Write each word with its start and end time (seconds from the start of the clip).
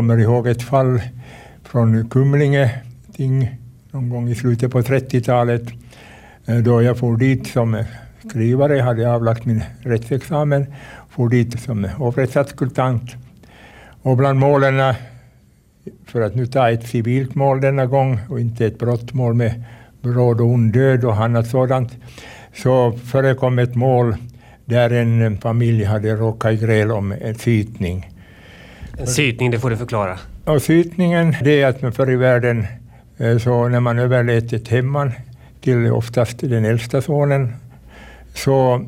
Jag 0.00 0.04
kommer 0.04 0.22
ihåg 0.22 0.46
ett 0.46 0.62
fall 0.62 1.00
från 1.64 2.08
Kumlinge 2.08 2.82
ting 3.16 3.58
någon 3.90 4.08
gång 4.08 4.28
i 4.28 4.34
slutet 4.34 4.72
på 4.72 4.80
30-talet 4.80 5.62
eh, 6.46 6.56
då 6.56 6.82
jag 6.82 6.98
for 6.98 7.16
dit 7.16 7.46
som 7.46 7.84
skrivare, 8.28 8.80
hade 8.80 9.12
avlagt 9.12 9.44
min 9.44 9.62
rättsexamen, 9.80 10.66
for 11.08 11.28
dit 11.28 11.60
som 11.60 11.84
hovrättsadskultant. 11.84 13.10
Och 14.02 14.16
bland 14.16 14.38
målen, 14.38 14.94
för 16.06 16.20
att 16.20 16.34
nu 16.34 16.46
ta 16.46 16.70
ett 16.70 16.88
civilt 16.88 17.34
mål 17.34 17.60
denna 17.60 17.86
gång 17.86 18.18
och 18.28 18.40
inte 18.40 18.66
ett 18.66 18.78
brottmål 18.78 19.34
med 19.34 19.64
bråd 20.02 20.40
och 20.40 20.46
ond 20.46 20.72
död 20.72 21.04
och 21.04 21.16
annat 21.16 21.46
sådant, 21.46 21.96
så 22.54 22.92
förekom 22.92 23.58
ett 23.58 23.74
mål 23.74 24.16
där 24.64 24.90
en 24.90 25.38
familj 25.38 25.84
hade 25.84 26.16
råkat 26.16 26.52
i 26.52 26.56
gräl 26.56 26.90
om 26.90 27.12
en 27.12 27.34
sytning. 27.34 28.06
Sytning, 29.06 29.50
det 29.50 29.58
får 29.58 29.70
du 29.70 29.76
förklara. 29.76 30.18
Ja, 30.44 30.60
sytningen, 30.60 31.34
det 31.42 31.62
är 31.62 31.66
att 31.66 31.96
förr 31.96 32.10
i 32.10 32.16
världen 32.16 32.66
eh, 33.18 33.38
så 33.38 33.68
när 33.68 33.80
man 33.80 33.98
överlät 33.98 34.52
ett 34.52 34.68
hemman 34.68 35.12
till 35.60 35.92
oftast 35.92 36.38
den 36.40 36.64
äldsta 36.64 37.02
sonen 37.02 37.52
så 38.34 38.86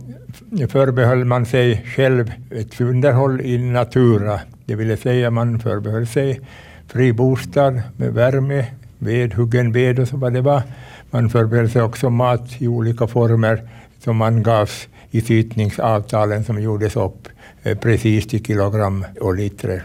förbehöll 0.68 1.24
man 1.24 1.46
sig 1.46 1.84
själv 1.96 2.32
ett 2.50 2.80
underhåll 2.80 3.40
i 3.40 3.58
natura. 3.58 4.40
Det 4.64 4.74
vill 4.74 4.98
säga 4.98 5.30
man 5.30 5.60
förbehöll 5.60 6.06
sig 6.06 6.40
fri 6.88 7.12
bostad 7.12 7.82
med 7.96 8.14
värme, 8.14 8.66
ved, 8.98 9.34
huggen 9.34 9.72
ved 9.72 9.98
och 9.98 10.08
så 10.08 10.16
vad 10.16 10.32
det 10.32 10.40
var. 10.40 10.62
Man 11.10 11.30
förbehöll 11.30 11.70
sig 11.70 11.82
också 11.82 12.10
mat 12.10 12.62
i 12.62 12.68
olika 12.68 13.06
former 13.06 13.68
som 13.98 14.22
angavs 14.22 14.88
i 15.10 15.20
sytningsavtalen 15.20 16.44
som 16.44 16.62
gjordes 16.62 16.96
upp 16.96 17.28
eh, 17.62 17.78
precis 17.78 18.34
i 18.34 18.44
kilogram 18.44 19.04
och 19.20 19.34
liter. 19.34 19.84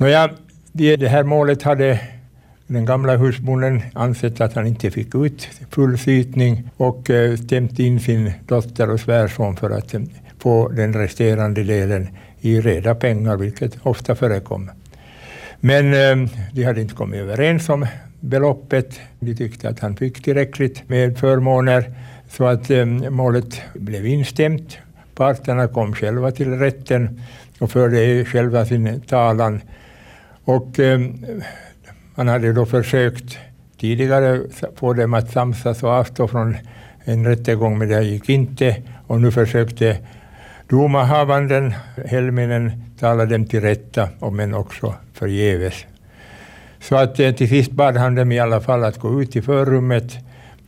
Nåja, 0.00 0.30
det 0.72 1.08
här 1.08 1.24
målet 1.24 1.62
hade 1.62 2.00
den 2.66 2.84
gamla 2.84 3.16
husbonden 3.16 3.82
ansett 3.94 4.40
att 4.40 4.54
han 4.54 4.66
inte 4.66 4.90
fick 4.90 5.14
ut 5.14 5.48
full 5.70 5.98
sytning 5.98 6.70
och 6.76 7.10
eh, 7.10 7.36
stämt 7.36 7.78
in 7.78 8.00
sin 8.00 8.32
dotter 8.46 8.90
och 8.90 9.00
svärson 9.00 9.56
för 9.56 9.70
att 9.70 9.94
eh, 9.94 10.00
få 10.38 10.68
den 10.68 10.94
resterande 10.94 11.62
delen 11.62 12.08
i 12.40 12.60
reda 12.60 12.94
pengar, 12.94 13.36
vilket 13.36 13.78
ofta 13.82 14.14
förekom. 14.14 14.70
Men 15.60 15.94
eh, 15.94 16.30
de 16.52 16.64
hade 16.64 16.80
inte 16.80 16.94
kommit 16.94 17.20
överens 17.20 17.68
om 17.68 17.86
beloppet. 18.20 19.00
De 19.20 19.34
tyckte 19.34 19.68
att 19.68 19.80
han 19.80 19.96
fick 19.96 20.22
tillräckligt 20.22 20.88
med 20.88 21.18
förmåner 21.18 21.94
så 22.28 22.46
att 22.46 22.70
målet 23.10 23.60
blev 23.74 24.06
instämt. 24.06 24.78
Parterna 25.14 25.68
kom 25.68 25.94
själva 25.94 26.30
till 26.30 26.58
rätten 26.58 27.20
och 27.58 27.70
förde 27.70 28.24
själva 28.24 28.66
sin 28.66 29.00
talan. 29.00 29.60
Och 30.48 30.78
eh, 30.78 31.00
man 32.14 32.28
hade 32.28 32.52
då 32.52 32.66
försökt 32.66 33.38
tidigare 33.80 34.40
få 34.76 34.92
dem 34.92 35.14
att 35.14 35.30
samsas 35.30 35.82
och 35.82 35.90
avstå 35.90 36.28
från 36.28 36.56
en 37.04 37.26
rättegång, 37.26 37.78
men 37.78 37.88
det 37.88 38.02
gick 38.02 38.28
inte. 38.28 38.76
Och 39.06 39.20
nu 39.20 39.30
försökte 39.30 39.98
domarhavanden, 40.68 41.74
helminen, 42.06 42.72
tala 43.00 43.26
dem 43.26 43.46
till 43.46 43.60
rätta, 43.60 44.08
men 44.32 44.54
också 44.54 44.94
förgäves. 45.12 45.86
Så 46.80 46.96
att 46.96 47.20
eh, 47.20 47.32
till 47.32 47.48
sist 47.48 47.70
bad 47.70 47.96
han 47.96 48.14
dem 48.14 48.32
i 48.32 48.38
alla 48.38 48.60
fall 48.60 48.84
att 48.84 48.98
gå 48.98 49.22
ut 49.22 49.36
i 49.36 49.42
förrummet 49.42 50.16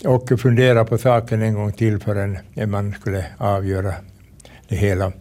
och 0.05 0.41
fundera 0.41 0.85
på 0.85 0.99
saken 0.99 1.43
en 1.43 1.55
gång 1.55 1.73
till 1.73 1.99
förrän 2.01 2.39
man 2.67 2.93
skulle 2.93 3.25
avgöra 3.39 3.95
det 4.69 4.77
hela. 4.77 5.13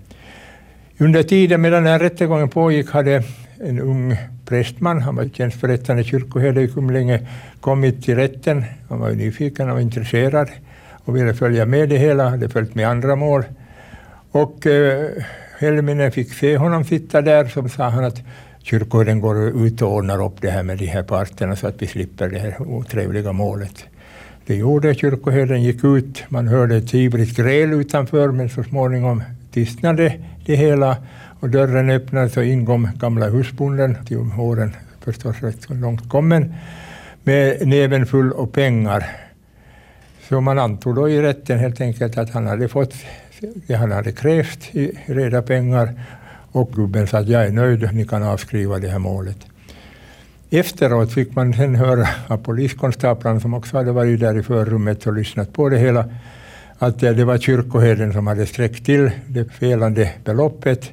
Under 0.97 1.23
tiden 1.23 1.61
medan 1.61 1.83
den 1.83 1.91
här 1.91 1.99
rättegången 1.99 2.49
pågick 2.49 2.91
hade 2.91 3.23
en 3.59 3.79
ung 3.79 4.17
prästman, 4.49 5.01
han 5.01 5.15
var 5.15 5.29
tjänstförrättande 5.33 6.03
kyrkoherde 6.03 6.61
i 6.61 6.67
Kumlinge, 6.67 7.27
kommit 7.61 8.03
till 8.03 8.15
rätten. 8.15 8.63
Han 8.89 8.99
var 8.99 9.11
nyfiken, 9.11 9.69
och 9.69 9.81
intresserad 9.81 10.49
och 11.05 11.15
ville 11.15 11.33
följa 11.33 11.65
med 11.65 11.89
det 11.89 11.97
hela, 11.97 12.29
hade 12.29 12.49
följt 12.49 12.75
med 12.75 12.87
andra 12.87 13.15
mål. 13.15 13.43
Och 14.31 14.67
eh, 14.67 15.09
Helminen 15.59 16.11
fick 16.11 16.33
se 16.33 16.57
honom 16.57 16.83
sitta 16.83 17.21
där, 17.21 17.45
så 17.45 17.69
sa 17.69 17.89
han 17.89 18.03
att 18.03 18.21
kyrkoherden 18.63 19.19
går 19.19 19.65
ut 19.65 19.81
och 19.81 19.93
ordnar 19.93 20.25
upp 20.25 20.41
det 20.41 20.49
här 20.49 20.63
med 20.63 20.77
de 20.77 20.85
här 20.85 21.03
parterna 21.03 21.55
så 21.55 21.67
att 21.67 21.81
vi 21.81 21.87
slipper 21.87 22.29
det 22.29 22.39
här 22.39 22.61
otrevliga 22.61 23.31
målet. 23.31 23.85
Det 24.45 24.55
gjorde 24.55 24.95
kyrkoherden, 24.95 25.63
gick 25.63 25.83
ut, 25.83 26.23
man 26.29 26.47
hörde 26.47 26.75
ett 26.75 26.93
ivrigt 26.93 27.37
gräl 27.37 27.73
utanför 27.73 28.31
men 28.31 28.49
så 28.49 28.63
småningom 28.63 29.23
tystnade 29.51 30.13
det 30.49 30.55
hela 30.55 30.97
och 31.39 31.49
dörren 31.49 31.89
öppnades 31.89 32.37
och 32.37 32.43
in 32.43 32.65
kom 32.65 32.89
gamla 32.99 33.29
husbonden, 33.29 33.97
till 34.05 34.17
åren 34.17 34.75
förstås 34.99 35.41
rätt 35.41 35.61
så 35.61 35.73
långt 35.73 36.09
kommen, 36.09 36.53
med 37.23 37.67
näven 37.67 38.05
full 38.05 38.33
av 38.33 38.45
pengar. 38.45 39.05
Så 40.29 40.41
man 40.41 40.59
antog 40.59 40.95
då 40.95 41.09
i 41.09 41.21
rätten 41.21 41.59
helt 41.59 41.81
enkelt 41.81 42.17
att 42.17 42.29
han 42.29 42.47
hade 42.47 42.67
fått 42.67 42.93
det 43.67 43.75
han 43.75 43.91
hade 43.91 44.11
krävt 44.11 44.75
i 44.75 44.91
reda 45.05 45.41
pengar 45.41 45.93
och 46.51 46.71
gubben 46.71 47.07
sa 47.07 47.17
att 47.17 47.27
jag 47.27 47.45
är 47.45 47.51
nöjd, 47.51 47.93
ni 47.93 48.07
kan 48.07 48.23
avskriva 48.23 48.79
det 48.79 48.89
här 48.89 48.99
målet. 48.99 49.37
Efteråt 50.49 51.13
fick 51.13 51.35
man 51.35 51.53
sen 51.53 51.75
höra 51.75 52.07
av 52.27 52.37
poliskonstaplarna 52.37 53.39
som 53.39 53.53
också 53.53 53.77
hade 53.77 53.91
varit 53.91 54.19
där 54.19 54.39
i 54.39 54.43
förrummet 54.43 55.07
och 55.07 55.13
lyssnat 55.13 55.53
på 55.53 55.69
det 55.69 55.77
hela 55.77 56.09
att 56.79 56.99
det 56.99 57.25
var 57.25 57.37
kyrkoherden 57.37 58.13
som 58.13 58.27
hade 58.27 58.45
sträckt 58.45 58.85
till 58.85 59.11
det 59.27 59.51
felande 59.51 60.11
beloppet 60.25 60.91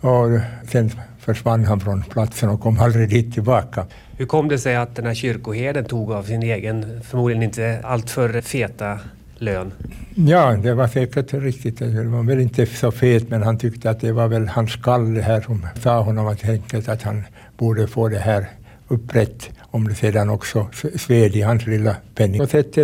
och 0.00 0.28
sen 0.68 0.90
försvann 1.18 1.64
han 1.64 1.80
från 1.80 2.02
platsen 2.02 2.48
och 2.48 2.60
kom 2.60 2.78
aldrig 2.78 3.08
dit 3.08 3.34
tillbaka. 3.34 3.86
Hur 4.16 4.26
kom 4.26 4.48
det 4.48 4.58
sig 4.58 4.76
att 4.76 4.96
den 4.96 5.06
här 5.06 5.14
kyrkoherden 5.14 5.84
tog 5.84 6.12
av 6.12 6.22
sin 6.22 6.42
egen, 6.42 7.00
förmodligen 7.02 7.42
inte 7.42 7.80
alltför 7.84 8.40
feta 8.40 8.98
lön? 9.38 9.72
Ja, 10.14 10.56
det 10.62 10.74
var 10.74 10.88
säkert 10.88 11.34
riktigt. 11.34 11.78
Det 11.78 12.04
var 12.04 12.22
väl 12.22 12.40
inte 12.40 12.66
så 12.66 12.90
fet, 12.90 13.30
men 13.30 13.42
han 13.42 13.58
tyckte 13.58 13.90
att 13.90 14.00
det 14.00 14.12
var 14.12 14.28
väl 14.28 14.48
hans 14.48 14.76
kall 14.76 15.14
det 15.14 15.22
här 15.22 15.40
som 15.40 15.66
sa 15.82 16.00
honom 16.00 16.26
att, 16.26 16.48
enkelt 16.48 16.88
att 16.88 17.02
han 17.02 17.22
borde 17.56 17.86
få 17.86 18.08
det 18.08 18.18
här 18.18 18.46
upprätt 18.88 19.50
om 19.60 19.88
det 19.88 19.94
sedan 19.94 20.30
också 20.30 20.68
sved 20.96 21.36
i 21.36 21.42
hans 21.42 21.66
lilla 21.66 21.96
penning. 22.14 22.40
På 22.40 22.46
sätt 22.46 22.78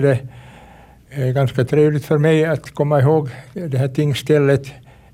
är 1.11 1.33
ganska 1.33 1.65
trevligt 1.65 2.05
för 2.05 2.19
mig 2.19 2.45
att 2.45 2.71
komma 2.71 3.01
ihåg 3.01 3.31
det 3.53 3.79
här 3.79 3.89
tingstället. 3.89 4.67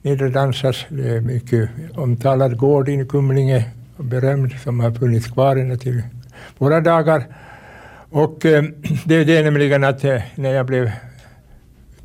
Nedre 0.02 0.28
Dansas, 0.28 0.86
det 0.88 1.08
är 1.08 1.20
mycket 1.20 1.70
omtalad 1.94 2.56
gård 2.56 2.88
i 2.88 3.06
Kumlinge, 3.08 3.64
berömd, 3.96 4.52
som 4.64 4.80
har 4.80 4.90
funnits 4.90 5.26
kvar 5.26 5.56
ända 5.56 5.76
till 5.76 6.02
våra 6.58 6.80
dagar. 6.80 7.24
Och 8.10 8.46
eh, 8.46 8.64
det 9.04 9.14
är 9.14 9.24
det 9.24 9.42
nämligen 9.42 9.84
att 9.84 10.04
eh, 10.04 10.22
när 10.34 10.54
jag 10.54 10.66
blev 10.66 10.90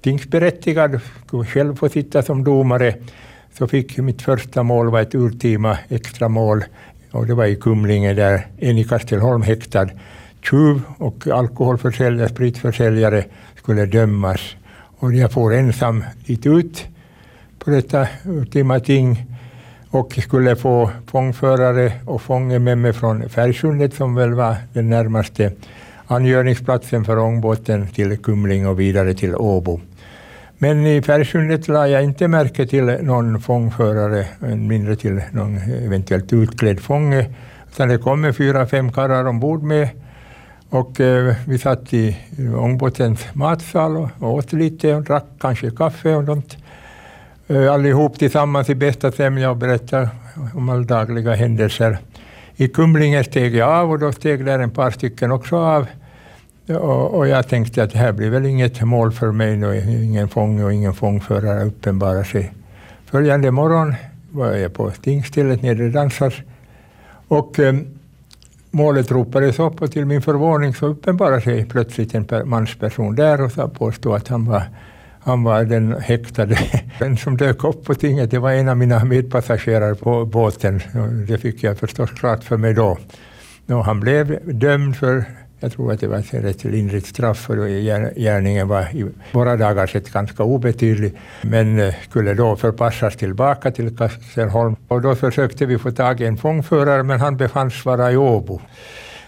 tingsberättigad, 0.01 0.99
skulle 1.25 1.45
själv 1.45 1.75
få 1.75 1.89
sitta 1.89 2.21
som 2.21 2.43
domare, 2.43 2.95
så 3.57 3.67
fick 3.67 3.97
mitt 3.97 4.21
första 4.21 4.63
mål 4.63 4.89
vara 4.89 5.01
ett 5.01 5.15
urtima 5.15 5.77
extra 5.89 6.29
mål. 6.29 6.63
och 7.11 7.27
det 7.27 7.33
var 7.33 7.45
i 7.45 7.55
Kumlinge 7.55 8.13
där 8.13 8.47
en 8.57 8.77
i 8.77 8.83
Kastelholm 8.83 9.41
häktad 9.41 9.89
tjuv 10.41 10.81
och 10.97 11.27
alkoholförsäljare, 11.27 12.29
spritförsäljare 12.29 13.25
skulle 13.55 13.85
dömas. 13.85 14.55
Och 14.99 15.13
jag 15.13 15.31
får 15.31 15.53
ensam 15.53 16.03
dit 16.25 16.45
ut 16.45 16.87
på 17.59 17.69
detta 17.69 18.07
ultima 18.25 18.79
ting 18.79 19.25
och 19.89 20.13
skulle 20.13 20.55
få 20.55 20.91
fångförare 21.07 21.91
och 22.05 22.21
fånge 22.21 22.59
med 22.59 22.77
mig 22.77 22.93
från 22.93 23.29
Färgsundet 23.29 23.93
som 23.93 24.15
väl 24.15 24.33
var 24.33 24.55
den 24.73 24.89
närmaste 24.89 25.51
angöringsplatsen 26.07 27.05
för 27.05 27.17
ångbåten 27.17 27.87
till 27.87 28.17
Kumling 28.17 28.67
och 28.67 28.79
vidare 28.79 29.13
till 29.13 29.35
Åbo. 29.35 29.81
Men 30.57 30.85
i 30.85 31.01
Färgsundet 31.01 31.67
la 31.67 31.87
jag 31.87 32.03
inte 32.03 32.27
märke 32.27 32.67
till 32.67 32.85
någon 32.85 33.41
fångförare, 33.41 34.25
än 34.41 34.67
mindre 34.67 34.95
till 34.95 35.21
någon 35.31 35.57
eventuellt 35.57 36.33
utklädd 36.33 36.79
fånge. 36.79 37.29
Utan 37.71 37.89
det 37.89 37.97
kom 37.97 38.33
fyra, 38.33 38.67
fem 38.67 38.91
karlar 38.91 39.27
ombord 39.27 39.63
med 39.63 39.89
och 40.69 40.99
eh, 40.99 41.35
vi 41.47 41.57
satt 41.57 41.93
i 41.93 42.17
ångbåtens 42.57 43.25
matsal 43.33 43.97
och, 43.97 44.33
åt 44.33 44.53
lite 44.53 44.95
och 44.95 45.03
drack 45.03 45.25
kanske 45.39 45.71
kaffe 45.71 46.15
och 46.15 46.25
sånt. 46.25 46.57
Eh, 47.47 47.73
allihop 47.73 48.19
tillsammans 48.19 48.69
i 48.69 48.75
bästa 48.75 49.11
sämja 49.11 49.49
och 49.49 49.57
berättade 49.57 50.09
om 50.53 50.69
alldagliga 50.69 51.33
händelser. 51.33 51.97
I 52.55 52.67
Kumlinge 52.67 53.23
steg 53.23 53.55
jag 53.55 53.69
av 53.69 53.91
och 53.91 53.99
då 53.99 54.11
steg 54.11 54.45
där 54.45 54.59
en 54.59 54.71
par 54.71 54.91
stycken 54.91 55.31
också 55.31 55.57
av. 55.57 55.87
Och, 56.67 57.13
och, 57.13 57.27
jag 57.27 57.47
tänkte 57.47 57.83
att 57.83 57.91
det 57.91 57.97
här 57.97 58.11
blir 58.11 58.29
väl 58.29 58.45
inget 58.45 58.81
mål 58.81 59.11
för 59.11 59.31
mig 59.31 59.57
nu, 59.57 60.03
ingen 60.03 60.29
fånge 60.29 60.63
och 60.63 60.73
ingen 60.73 60.93
fångförare 60.93 61.65
uppenbarar 61.65 62.23
sig. 62.23 62.53
Följande 63.05 63.51
morgon 63.51 63.95
var 64.31 64.51
jag 64.51 64.73
på 64.73 64.91
Stingstället 64.91 65.61
nere 65.61 65.85
i 65.85 65.89
Dansars 65.89 66.43
och 67.27 67.59
eh, 67.59 67.75
målet 68.71 69.11
ropades 69.11 69.59
upp 69.59 69.81
och 69.81 69.91
till 69.91 70.05
min 70.05 70.21
förvåning 70.21 70.73
så 70.73 70.87
uppenbarade 70.87 71.41
sig 71.41 71.65
plötsligt 71.65 72.15
en 72.15 72.49
mansperson 72.49 73.15
där 73.15 73.41
och 73.41 73.73
påstod 73.73 74.15
att 74.15 74.27
han 74.27 74.45
var 74.45 74.63
Han 75.21 75.43
var 75.43 75.63
den 75.63 75.95
häktade. 76.01 76.57
Den 76.99 77.17
som 77.17 77.37
dök 77.37 77.63
upp 77.63 77.85
på 77.85 77.95
tinget 77.95 78.31
det 78.31 78.39
var 78.39 78.51
en 78.51 78.69
av 78.69 78.77
mina 78.77 79.05
medpassagerare 79.05 79.95
på 79.95 80.25
båten. 80.25 80.81
Det 81.27 81.37
fick 81.37 81.63
jag 81.63 81.77
förstås 81.77 82.11
klart 82.11 82.43
för 82.43 82.57
mig 82.57 82.73
då. 82.73 82.97
Och 83.67 83.85
han 83.85 83.99
blev 83.99 84.39
dömd 84.59 84.95
för 84.95 85.25
jag 85.59 85.71
tror 85.71 85.91
att 85.91 85.99
det 85.99 86.07
var 86.07 86.17
ett 86.17 86.33
rätt 86.33 86.63
lindrigt 86.63 87.07
straff 87.07 87.37
för 87.37 87.67
gärningen 88.19 88.67
var 88.67 88.81
i 88.81 89.05
våra 89.31 89.57
dagar 89.57 89.87
sett 89.87 90.11
ganska 90.11 90.43
obetydlig, 90.43 91.13
men 91.41 91.79
eh, 91.79 91.93
skulle 92.09 92.33
då 92.33 92.55
förpassas 92.55 93.15
tillbaka 93.15 93.71
till 93.71 93.97
Kastelholm. 93.97 94.75
Och 94.87 95.01
då 95.01 95.15
försökte 95.15 95.65
vi 95.65 95.77
få 95.77 95.91
tag 95.91 96.21
i 96.21 96.25
en 96.25 96.37
fångförare, 96.37 97.03
men 97.03 97.19
han 97.19 97.37
befanns 97.37 97.85
vara 97.85 98.11
i 98.11 98.17
Åbo. 98.17 98.61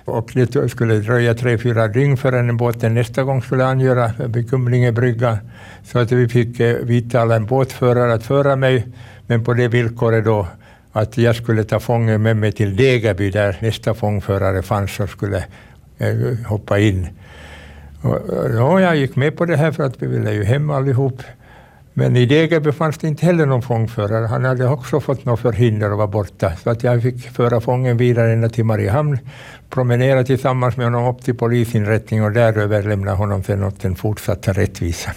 Och 0.06 0.32
det 0.34 0.70
skulle 0.70 0.96
dröja 0.96 1.34
tre, 1.34 1.58
fyra 1.58 1.88
dygn 1.88 2.18
förrän 2.18 2.58
båten 2.58 2.94
nästa 2.94 3.24
gång 3.24 3.42
skulle 3.42 3.66
angöra 3.66 4.12
vid 4.28 4.50
Kumlinge 4.50 4.92
brygga. 4.92 5.38
Så 5.84 6.00
att 6.00 6.12
vi 6.12 6.28
fick 6.28 6.60
eh, 6.60 6.76
vidtala 6.76 7.36
en 7.36 7.46
båtförare 7.46 8.14
att 8.14 8.24
föra 8.24 8.56
mig, 8.56 8.88
men 9.28 9.44
på 9.44 9.54
det 9.54 9.68
villkoret 9.68 10.26
då 10.26 10.48
att 10.92 11.18
jag 11.18 11.36
skulle 11.36 11.64
ta 11.64 11.80
fången 11.80 12.22
med 12.22 12.38
mig 12.38 12.52
till 12.52 12.76
Degerby 12.76 13.32
där 13.32 13.58
nästa 13.62 13.94
fångförare 13.94 14.62
fanns 14.62 15.00
och 15.00 15.10
skulle 15.10 15.46
Eh, 16.02 16.46
hoppa 16.46 16.80
in. 16.80 17.08
Och, 18.02 18.20
ja, 18.54 18.82
jag 18.82 18.96
gick 18.96 19.16
med 19.16 19.38
på 19.38 19.46
det 19.46 19.58
här 19.58 19.72
för 19.72 19.84
att 19.84 20.02
vi 20.02 20.08
ville 20.08 20.34
ju 20.34 20.44
hem 20.44 20.70
allihop. 20.70 21.22
Men 21.94 22.16
i 22.16 22.26
Degerby 22.26 22.72
fanns 22.72 22.98
det 22.98 23.08
inte 23.08 23.26
heller 23.26 23.46
någon 23.46 23.62
fångförare. 23.62 24.26
Han 24.26 24.46
hade 24.46 24.68
också 24.68 25.00
fått 25.00 25.26
något 25.26 25.40
förhinder 25.40 25.92
och 25.92 25.98
var 25.98 26.08
borta. 26.08 26.52
Så 26.64 26.70
att 26.70 26.84
jag 26.84 27.02
fick 27.02 27.30
föra 27.30 27.62
fången 27.62 27.98
vidare 27.98 28.34
ända 28.34 28.50
till 28.50 28.66
Mariehamn, 28.66 29.20
promenera 29.70 30.24
tillsammans 30.24 30.78
med 30.78 30.86
honom 30.86 31.16
upp 31.16 31.24
till 31.24 31.36
polisinrättningen 31.36 32.26
och 32.26 32.32
där 32.32 32.58
överlämna 32.58 33.14
honom 33.14 33.44
sen 33.44 33.64
åt 33.64 33.82
den 33.82 33.96
fortsatta 33.96 34.54
rättvisan. 34.54 35.14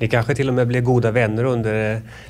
Ni 0.00 0.08
kanske 0.08 0.34
till 0.34 0.48
och 0.48 0.54
med 0.54 0.68
blev 0.68 0.82
goda 0.82 1.10
vänner 1.10 1.44
under 1.44 1.72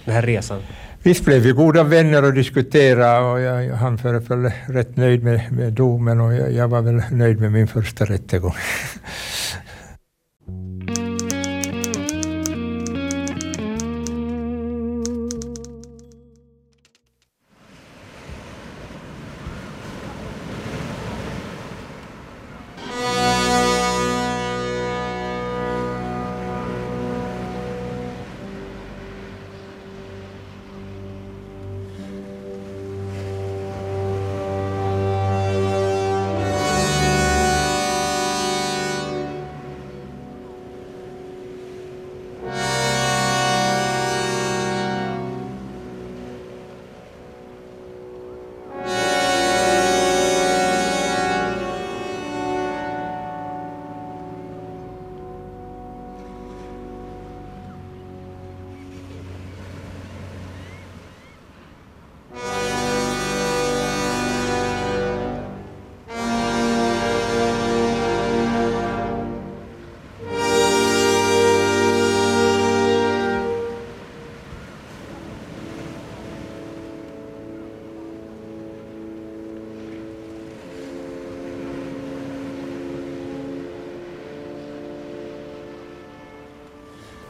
den 0.05 0.15
här 0.15 0.23
resan? 0.23 0.61
Visst 1.07 1.25
blev 1.25 1.43
vi 1.43 1.53
goda 1.53 1.83
vänner 1.83 2.25
och 2.25 2.33
diskuterade 2.35 3.27
och 3.27 3.41
jag, 3.41 3.77
han 3.77 3.99
föreföll 3.99 4.51
rätt 4.67 4.97
nöjd 4.97 5.25
med, 5.25 5.53
med 5.53 5.73
domen 5.73 6.21
och 6.21 6.35
jag, 6.35 6.53
jag 6.53 6.69
var 6.69 6.83
väl 6.83 7.03
nöjd 7.11 7.41
med 7.41 7.53
min 7.53 7.69
första 7.69 8.05
rättegång. 8.05 8.55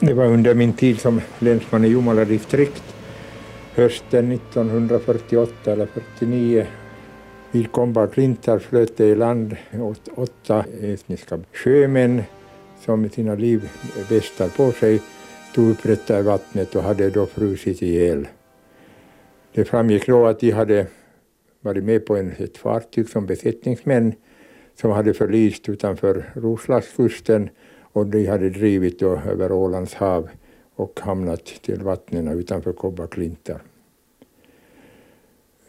Det 0.06 0.14
var 0.14 0.26
under 0.26 0.54
min 0.54 0.72
tid 0.72 1.00
som 1.00 1.20
länsman 1.38 1.84
i 1.84 1.88
Jomala 1.88 2.24
distrikt 2.24 2.82
hösten 3.74 4.32
1948 4.32 5.72
eller 5.72 5.86
49 5.86 6.66
vid 7.52 7.72
Kombar 7.72 8.06
Klintar 8.06 8.58
flöt 8.58 8.96
det 8.96 9.06
i 9.06 9.14
land 9.14 9.56
åt 9.72 10.08
åtta 10.14 10.64
etniska 10.80 11.38
sjömän 11.52 12.22
som 12.80 13.00
med 13.00 13.12
sina 13.12 13.34
livvästar 13.34 14.48
på 14.56 14.72
sig 14.72 15.02
stod 15.52 15.70
upprätta 15.70 16.18
i 16.18 16.22
vattnet 16.22 16.74
och 16.74 16.82
hade 16.82 17.10
då 17.10 17.26
frusit 17.26 17.82
ihjäl. 17.82 18.28
Det 19.52 19.64
framgick 19.64 20.06
då 20.06 20.26
att 20.26 20.40
de 20.40 20.50
hade 20.50 20.86
varit 21.60 21.84
med 21.84 22.06
på 22.06 22.16
en, 22.16 22.32
ett 22.38 22.58
fartyg 22.58 23.08
som 23.08 23.26
besättningsmän 23.26 24.14
som 24.80 24.90
hade 24.90 25.14
förlist 25.14 25.68
utanför 25.68 26.24
Roslagskusten 26.34 27.50
och 27.96 28.06
de 28.06 28.26
hade 28.26 28.50
drivit 28.50 28.98
då 28.98 29.16
över 29.16 29.52
Ålands 29.52 29.94
hav 29.94 30.28
och 30.74 31.00
hamnat 31.00 31.44
till 31.44 31.82
vattnen 31.82 32.28
utanför 32.28 32.72
Kobba-Klintar. 32.72 33.62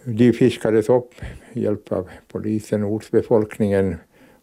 De 0.03 0.33
fiskades 0.33 0.89
upp 0.89 1.13
med 1.53 1.63
hjälp 1.63 1.91
av 1.91 2.09
polisen 2.27 2.83
och 2.83 2.91
ortsbefolkningen 2.91 3.95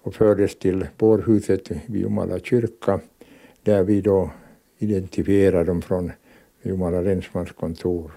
och 0.03 0.15
fördes 0.15 0.59
till 0.59 0.87
bårhuset 0.99 1.71
vid 1.71 2.03
Jomala 2.03 2.39
kyrka 2.39 3.01
där 3.63 3.85
vi 3.85 4.01
då 4.01 4.31
identifierade 4.79 5.65
dem 5.65 5.83
från 5.83 6.13
Jomala 6.63 7.01
länsmans 7.01 7.53
kontor. 7.53 8.11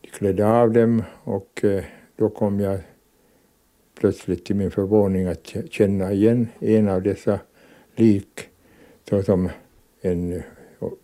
De 0.00 0.08
klädde 0.08 0.46
av 0.46 0.72
dem 0.72 1.02
och 1.24 1.64
eh, 1.64 1.84
då 2.16 2.28
kom 2.28 2.60
jag 2.60 2.78
plötsligt 4.00 4.44
till 4.44 4.56
min 4.56 4.70
förvåning 4.70 5.26
att 5.26 5.56
känna 5.70 6.12
igen 6.12 6.48
en 6.58 6.88
av 6.88 7.02
dessa 7.02 7.40
lik 7.98 8.48
såsom 9.08 9.48
en 10.00 10.42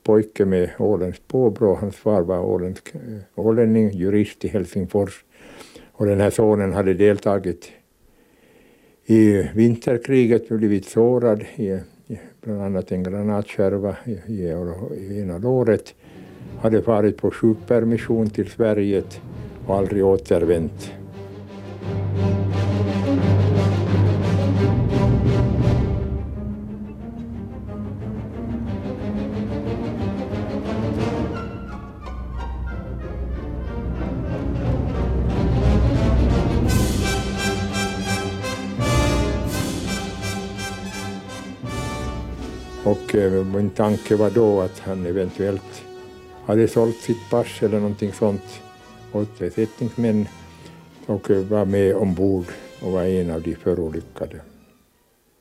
pojke 0.02 0.44
med 0.44 0.70
åländskt 0.78 1.28
påbrå. 1.28 1.74
Hans 1.74 1.96
far 1.96 2.22
var 2.22 2.38
åländsk, 2.38 2.94
eh, 2.94 3.00
ålänning, 3.34 3.90
jurist 3.90 4.44
i 4.44 4.48
Helsingfors. 4.48 5.24
Och 5.92 6.06
den 6.06 6.20
här 6.20 6.30
sonen 6.30 6.72
hade 6.72 6.94
deltagit 6.94 7.72
i 9.06 9.48
vinterkriget 9.54 10.50
och 10.50 10.58
blivit 10.58 10.84
sårad 10.84 11.44
i, 11.56 11.78
bland 12.40 12.62
annat 12.62 12.92
en 12.92 13.02
granatskärva 13.02 13.96
i, 14.04 14.10
i, 14.10 14.42
i 14.98 15.20
ena 15.20 15.38
låret. 15.38 15.94
Hade 16.60 16.82
farit 16.82 17.16
på 17.16 17.30
sjukpermission 17.30 18.30
till 18.30 18.50
Sverige 18.50 19.02
och 19.66 19.76
aldrig 19.76 20.04
återvänt. 20.04 20.92
Och 43.14 43.46
min 43.46 43.70
tanke 43.70 44.16
var 44.16 44.30
då 44.30 44.60
att 44.60 44.78
han 44.78 45.06
eventuellt 45.06 45.84
hade 46.44 46.68
sålt 46.68 46.96
sitt 46.96 47.30
pass 47.30 47.62
eller 47.62 47.80
någonting 47.80 48.12
sånt 48.12 48.62
åt 49.12 49.38
besättningsmän 49.38 50.26
och 51.06 51.30
var 51.30 51.64
med 51.64 51.96
ombord 51.96 52.44
och 52.82 52.92
var 52.92 53.04
en 53.04 53.30
av 53.30 53.42
de 53.42 53.54
förolyckade. 53.54 54.40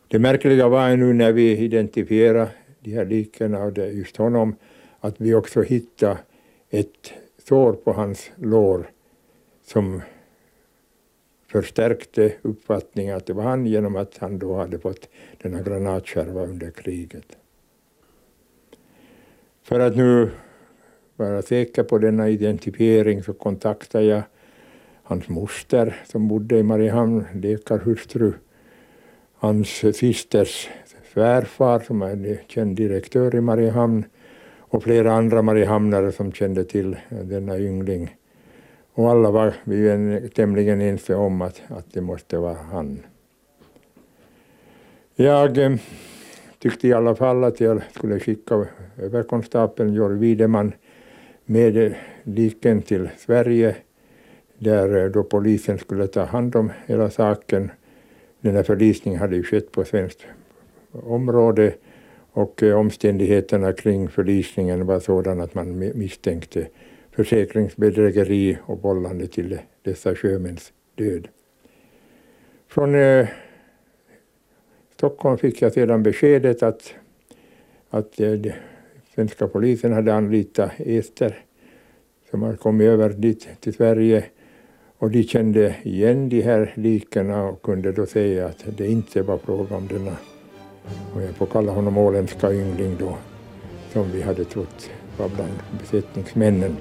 Det 0.08 0.20
märkliga 0.20 0.68
var 0.68 0.96
nu 0.96 1.14
när 1.14 1.32
vi 1.32 1.58
identifierade 1.58 2.50
de 2.80 2.92
här 2.92 3.06
liken 3.06 3.56
av 3.56 3.78
just 3.78 4.18
honom 4.18 4.56
att 5.00 5.22
vi 5.22 5.34
också 5.36 5.62
hittade 5.62 6.18
ett 6.70 7.14
sår 7.48 7.74
på 7.74 7.94
hans 7.94 8.32
lår 8.36 8.90
som 9.66 10.02
förstärkte 11.48 12.34
uppfattningen 12.42 13.18
att 13.18 13.26
det 13.26 13.34
var 13.34 13.44
han 13.44 13.66
genom 13.66 13.96
att 13.96 14.18
han 14.18 14.40
då 14.40 14.56
hade 14.56 14.80
fått 14.80 15.10
denna 15.42 15.62
granatskärva 15.62 16.44
under 16.44 16.72
kriget. 16.72 17.38
För 19.64 19.80
att 19.80 19.96
nu 19.96 20.30
vara 21.16 21.42
säker 21.42 21.84
på 21.84 21.98
denna 21.98 22.30
identifiering 22.30 23.24
så 23.24 23.34
kontaktade 23.34 24.06
jag 24.06 24.22
hans 25.04 25.30
moster 25.30 25.96
som 26.06 26.28
bodde 26.28 26.58
i 26.58 26.64
Mariehamn, 26.64 27.26
läkarhustru, 27.34 28.34
hans 29.36 29.68
systers 29.70 30.70
svärfar 31.14 31.80
som 31.80 32.02
är 32.02 32.42
känd 32.48 32.76
direktör 32.76 33.36
i 33.36 33.42
Mariehamn 33.42 34.06
och 34.60 34.84
flera 34.84 35.14
andra 35.14 35.42
mariehamnare 35.42 36.12
som 36.12 36.32
kände 36.32 36.64
till 36.64 36.98
denna 37.10 37.60
yngling. 37.60 38.16
Och 38.94 39.10
alla 39.10 39.32
var 39.32 39.54
vi 39.64 40.30
tämligen 40.36 40.82
ense 40.82 41.16
om 41.16 41.42
att, 41.42 41.62
att 41.68 41.94
det 41.94 42.02
måste 42.02 42.38
vara 42.38 42.58
han. 42.72 43.00
Jag 45.16 45.58
eh, 45.58 45.72
tyckte 46.64 46.88
i 46.88 46.94
alla 46.94 47.16
fall 47.16 47.44
att 47.44 47.60
jag 47.60 47.82
skulle 47.92 48.20
skicka 48.20 48.66
överkonstapeln 48.98 49.94
Georg 49.94 50.20
Wideman 50.20 50.74
med 51.46 51.96
liken 52.24 52.82
till 52.82 53.10
Sverige 53.18 53.76
där 54.58 54.96
eh, 54.96 55.12
då 55.12 55.24
polisen 55.24 55.78
skulle 55.78 56.08
ta 56.08 56.24
hand 56.24 56.56
om 56.56 56.72
hela 56.86 57.10
saken. 57.10 57.72
Den 58.42 58.56
här 58.56 58.64
förlisningen 58.64 59.20
hade 59.20 59.36
ju 59.36 59.44
skett 59.44 59.72
på 59.72 59.84
svenskt 59.86 60.26
område 60.92 61.74
och 62.32 62.64
eh, 62.64 62.80
omständigheterna 62.80 63.74
kring 63.74 64.10
förlisningen 64.10 64.86
var 64.86 65.00
sådana 65.00 65.44
att 65.44 65.56
man 65.56 65.80
misstänkte 65.80 66.68
försäkringsbedrägeri 67.12 68.58
och 68.66 68.82
vållande 68.82 69.28
till 69.28 69.60
dessa 69.82 70.16
sjömäns 70.16 70.74
död. 70.96 71.28
Från 72.68 72.96
eh, 72.96 73.28
Stockholm 75.04 75.38
fick 75.38 75.62
jag 75.62 75.74
sedan 75.74 76.04
beskedet 76.04 76.64
att, 76.64 76.94
att 77.90 78.20
eh, 78.20 78.40
svenska 79.16 79.48
polisen 79.48 79.94
hade 79.94 80.16
anlitat 80.16 80.72
ester 80.78 81.44
som 82.32 82.42
hade 82.42 82.58
kommit 82.58 82.86
över 82.86 83.10
dit 83.10 83.48
till 83.60 83.74
Sverige 83.74 84.26
och 84.98 85.12
de 85.12 85.24
kände 85.24 85.76
igen 85.84 86.30
de 86.30 86.42
här 86.42 86.74
likena 86.76 87.44
och 87.44 87.62
kunde 87.62 87.92
då 87.92 88.06
säga 88.06 88.46
att 88.46 88.66
det 88.78 88.88
inte 88.88 89.22
var 89.22 89.38
fråga 89.38 89.76
om 89.76 89.88
denna, 89.88 90.18
och 91.16 91.22
jag 91.22 91.30
får 91.30 91.46
kalla 91.46 91.72
honom 91.72 91.98
åländska 91.98 92.54
yngling 92.54 92.96
då, 93.00 93.18
som 93.92 94.12
vi 94.12 94.22
hade 94.22 94.46
trott 94.46 94.90
var 95.18 95.30
bland 95.30 95.54
besättningsmännen. 95.80 96.78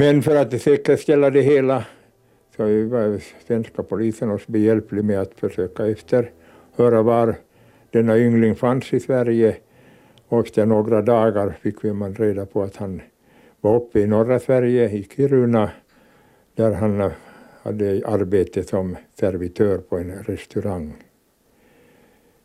Men 0.00 0.22
för 0.22 0.36
att 0.36 0.62
säkerställa 0.62 1.30
det 1.30 1.42
hela 1.42 1.84
så 2.56 2.62
var 2.62 3.20
svenska 3.46 3.82
polisen 3.82 4.30
oss 4.30 4.46
behjälplig 4.46 5.04
med 5.04 5.20
att 5.20 5.34
försöka 5.34 5.86
efterhöra 5.86 7.02
var 7.02 7.34
denna 7.90 8.18
yngling 8.18 8.56
fanns 8.56 8.92
i 8.92 9.00
Sverige. 9.00 9.56
Och 10.28 10.46
efter 10.46 10.66
några 10.66 11.02
dagar 11.02 11.56
fick 11.62 11.84
vi 11.84 11.92
man 11.92 12.14
reda 12.14 12.46
på 12.46 12.62
att 12.62 12.76
han 12.76 13.02
var 13.60 13.76
uppe 13.76 14.00
i 14.00 14.06
norra 14.06 14.38
Sverige, 14.38 14.90
i 14.90 15.08
Kiruna, 15.16 15.70
där 16.54 16.72
han 16.72 17.10
hade 17.62 18.02
arbete 18.06 18.62
som 18.62 18.96
servitör 19.20 19.78
på 19.78 19.98
en 19.98 20.12
restaurang. 20.12 20.94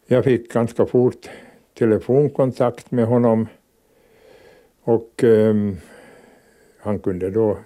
Jag 0.08 0.24
fick 0.24 0.52
ganska 0.52 0.86
fort 0.86 1.30
telefonkontakt 1.74 2.92
med 2.92 3.06
honom 3.06 3.48
och 4.84 5.24
um, 5.24 5.78
han 6.86 7.00
kunde 7.00 7.30
då 7.30 7.58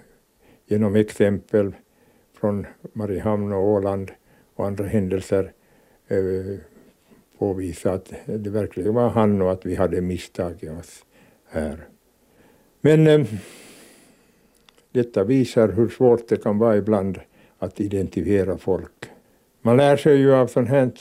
genom 0.66 0.96
exempel 0.96 1.76
från 2.34 2.66
Mariehamn 2.94 3.54
och 3.54 3.68
Åland 3.68 4.12
och 4.56 4.66
andra 4.66 4.86
händelser 4.86 5.52
eh, 6.08 6.60
påvisa 7.38 7.92
att 7.92 8.14
det 8.26 8.50
verkligen 8.50 8.94
var 8.94 9.10
han 9.10 9.42
och 9.42 9.52
att 9.52 9.66
vi 9.66 9.76
hade 9.76 10.02
misstagit 10.02 10.72
oss 10.72 11.06
här. 11.50 11.88
Men 12.82 13.08
eh, 13.08 13.26
detta 14.92 15.24
visar 15.24 15.70
hur 15.70 15.90
svårt 15.90 16.28
det 16.28 16.44
kan 16.44 16.58
vara 16.58 16.78
ibland 16.78 17.20
att 17.58 17.80
identifiera 17.80 18.58
folk. 18.58 19.06
Man 19.62 19.78
lär 19.78 19.98
sig 19.98 20.18
ju 20.18 20.34
av 20.34 20.48
sånt 20.48 20.70
här 20.70 20.92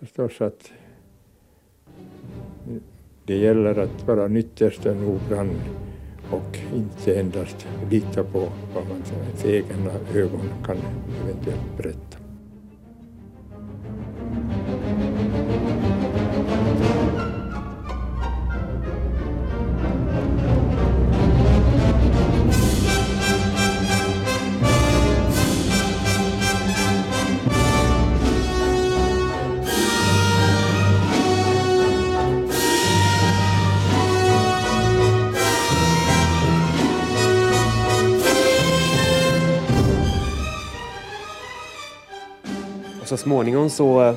förstås 0.00 0.40
att 0.40 0.72
det 3.24 3.36
gäller 3.36 3.78
att 3.78 4.06
vara 4.06 4.38
ytterst 4.38 4.84
noggrann 4.84 5.50
och 6.30 6.58
inte 6.74 7.20
endast 7.20 7.66
lita 7.90 8.24
på 8.24 8.38
vad 8.74 8.88
man 8.88 9.02
ens 9.26 9.44
egna 9.44 9.92
ögon 10.14 10.50
kan 10.66 10.76
eventuellt 11.24 11.76
berätta. 11.76 12.25
Och 43.06 43.10
så 43.10 43.16
småningom 43.16 43.70
så 43.70 44.08
eh, 44.08 44.16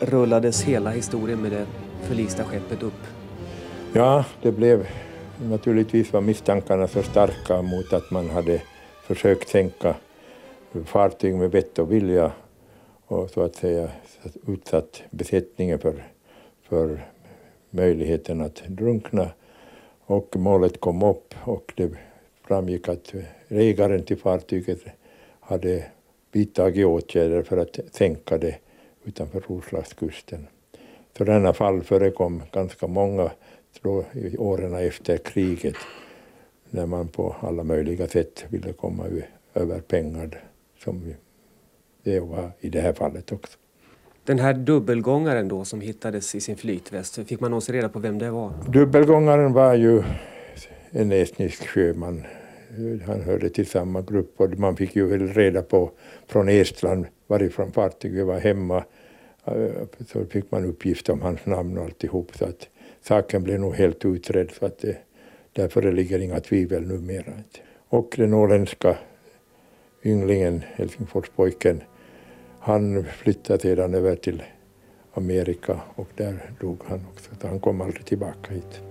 rullades 0.00 0.62
hela 0.62 0.90
historien 0.90 1.42
med 1.42 1.52
det 1.52 1.66
förlista 2.02 2.44
skeppet 2.44 2.82
upp. 2.82 3.00
Ja, 3.92 4.24
det 4.42 4.52
blev 4.52 4.86
naturligtvis 5.42 6.12
var 6.12 6.20
misstankarna 6.20 6.88
så 6.88 7.02
starka 7.02 7.62
mot 7.62 7.92
att 7.92 8.10
man 8.10 8.30
hade 8.30 8.62
försökt 9.02 9.48
sänka 9.48 9.94
fartyg 10.84 11.34
med 11.34 11.50
vett 11.50 11.78
och 11.78 11.92
vilja 11.92 12.32
och 13.06 13.30
så 13.30 13.42
att 13.42 13.54
säga 13.54 13.90
utsatt 14.46 15.02
besättningen 15.10 15.78
för, 15.78 16.04
för 16.62 17.06
möjligheten 17.70 18.40
att 18.40 18.62
drunkna. 18.66 19.30
Och 20.06 20.36
målet 20.36 20.80
kom 20.80 21.02
upp 21.02 21.34
och 21.44 21.72
det 21.76 21.90
framgick 22.46 22.88
att 22.88 23.14
ägaren 23.48 24.02
till 24.02 24.18
fartyget 24.18 24.78
hade 25.40 25.84
vidtagit 26.32 26.86
åtgärder 26.86 27.42
för 27.42 27.56
att 27.56 27.78
sänka 27.92 28.38
det 28.38 28.54
utanför 29.04 29.42
Roslagskusten. 29.48 30.46
Sådana 31.18 31.52
fall 31.52 31.82
förekom 31.82 32.42
ganska 32.52 32.86
många 32.86 33.30
i 34.12 34.36
åren 34.36 34.74
efter 34.74 35.16
kriget 35.18 35.76
när 36.70 36.86
man 36.86 37.08
på 37.08 37.36
alla 37.40 37.64
möjliga 37.64 38.08
sätt 38.08 38.44
ville 38.48 38.72
komma 38.72 39.04
över 39.54 39.80
pengar 39.80 40.44
som 40.78 41.14
det 42.02 42.20
var 42.20 42.50
i 42.60 42.68
det 42.68 42.80
här 42.80 42.92
fallet 42.92 43.32
också. 43.32 43.58
Den 44.24 44.38
här 44.38 44.54
dubbelgångaren 44.54 45.48
då 45.48 45.64
som 45.64 45.80
hittades 45.80 46.34
i 46.34 46.40
sin 46.40 46.56
flytväst, 46.56 47.14
fick 47.26 47.40
man 47.40 47.50
någonsin 47.50 47.74
reda 47.74 47.88
på 47.88 47.98
vem 47.98 48.18
det 48.18 48.30
var? 48.30 48.52
Dubbelgångaren 48.68 49.52
var 49.52 49.74
ju 49.74 50.02
en 50.90 51.12
estnisk 51.12 51.66
sjöman 51.66 52.24
han 53.06 53.22
hörde 53.22 53.50
till 53.50 53.66
samma 53.66 54.02
grupp 54.02 54.40
och 54.40 54.58
man 54.58 54.76
fick 54.76 54.96
ju 54.96 55.26
reda 55.28 55.62
på 55.62 55.90
från 56.26 56.48
Estland 56.48 57.06
varifrån 57.26 57.72
fartyget 57.72 58.26
var 58.26 58.38
hemma. 58.38 58.84
Eh, 59.44 59.70
så 60.06 60.24
fick 60.24 60.50
man 60.50 60.64
uppgift 60.64 61.08
om 61.08 61.22
hans 61.22 61.46
namn 61.46 61.78
och 61.78 61.84
alltihop 61.84 62.36
så 62.36 62.44
att 62.44 62.68
saken 63.00 63.42
blev 63.42 63.60
nog 63.60 63.74
helt 63.74 64.04
utredd 64.04 64.50
så 64.50 64.66
att 64.66 64.84
eh, 64.84 64.90
det, 64.90 64.98
där 65.52 65.68
föreligger 65.68 66.18
inga 66.18 66.40
tvivel 66.40 66.86
numera. 66.86 67.32
Och 67.88 68.14
den 68.16 68.34
åländska 68.34 68.98
ynglingen, 70.04 70.62
Helsingforspojken, 70.74 71.82
han 72.58 73.04
flyttade 73.04 73.58
sedan 73.58 73.94
över 73.94 74.16
till 74.16 74.42
Amerika 75.14 75.80
och 75.94 76.08
där 76.16 76.50
dog 76.60 76.80
han 76.84 77.00
också. 77.12 77.30
Så 77.40 77.46
han 77.46 77.60
kom 77.60 77.80
aldrig 77.80 78.04
tillbaka 78.04 78.54
hit. 78.54 78.87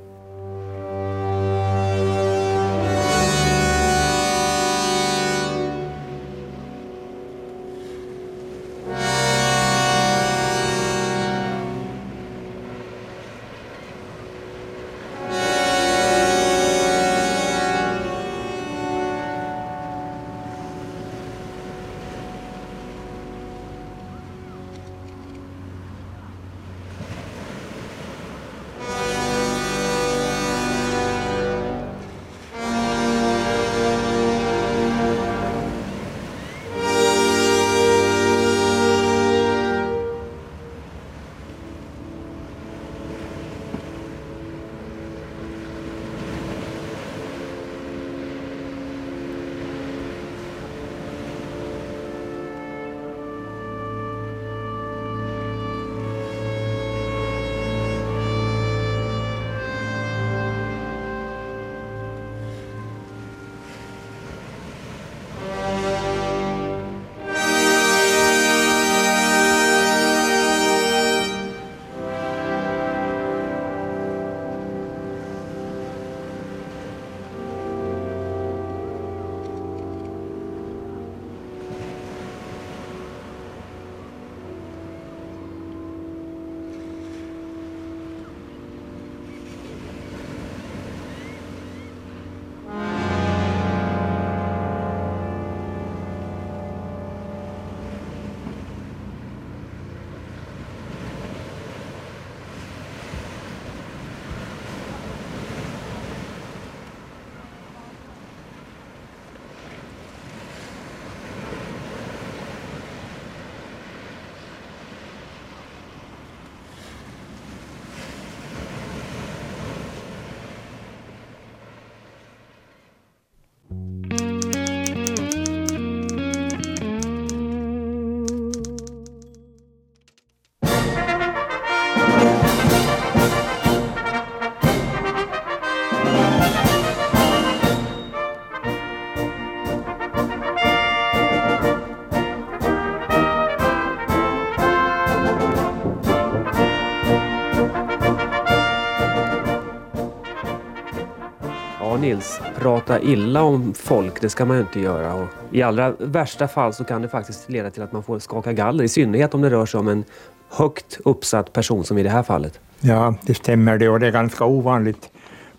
Nils, 152.18 152.42
prata 152.60 153.02
illa 153.02 153.44
om 153.44 153.74
folk, 153.74 154.22
det 154.22 154.30
ska 154.30 154.46
man 154.46 154.58
ju 154.58 154.62
inte 154.62 154.80
göra. 154.80 155.14
Och 155.14 155.28
I 155.52 155.62
allra 155.62 155.92
värsta 156.00 156.48
fall 156.48 156.74
så 156.74 156.84
kan 156.84 157.02
det 157.02 157.08
faktiskt 157.08 157.50
leda 157.50 157.70
till 157.70 157.84
att 157.84 157.92
man 157.92 158.04
får 158.04 158.20
skaka 158.20 158.54
galler, 158.54 158.84
i 158.84 158.88
synnerhet 158.88 159.34
om 159.34 159.42
det 159.42 159.50
rör 159.50 159.66
sig 159.66 159.80
om 159.80 159.88
en 159.88 160.04
högt 160.50 161.00
uppsatt 161.06 161.54
person 161.54 161.84
som 161.84 161.98
i 161.98 162.04
det 162.04 162.10
här 162.10 162.24
fallet. 162.24 162.60
Ja, 162.80 163.16
det 163.22 163.34
stämmer 163.34 163.78
det 163.78 163.90
och 163.90 164.00
det 164.00 164.08
är 164.08 164.12
ganska 164.12 164.46
ovanligt 164.46 165.10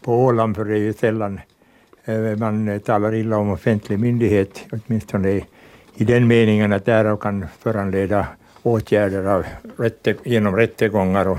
på 0.03 0.25
Åland 0.25 0.57
för 0.57 0.64
det 0.64 0.75
är 0.75 0.79
ju 0.79 0.92
sällan 0.92 1.40
eh, 2.05 2.37
man 2.37 2.81
talar 2.81 3.14
illa 3.14 3.37
om 3.37 3.51
offentlig 3.51 3.99
myndighet, 3.99 4.64
åtminstone 4.73 5.40
i 5.94 6.05
den 6.05 6.27
meningen 6.27 6.73
att 6.73 6.85
därav 6.85 7.16
kan 7.16 7.47
föranleda 7.59 8.27
åtgärder 8.62 9.25
av 9.25 9.44
rätte, 9.77 10.14
genom 10.25 10.57
rättegångar 10.57 11.29
och, 11.29 11.38